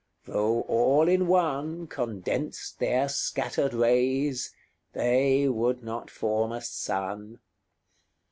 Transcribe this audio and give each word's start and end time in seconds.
Though 0.25 0.61
all 0.61 1.07
in 1.07 1.27
one 1.27 1.85
Condensed 1.85 2.79
their 2.79 3.07
scattered 3.07 3.75
rays, 3.75 4.51
they 4.93 5.47
would 5.47 5.83
not 5.83 6.09
form 6.09 6.51
a 6.51 6.61
sun. 6.61 7.37